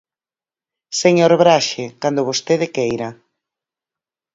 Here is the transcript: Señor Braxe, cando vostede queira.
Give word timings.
Señor 1.01 1.31
Braxe, 1.41 1.85
cando 2.01 2.27
vostede 2.29 2.67
queira. 2.75 3.09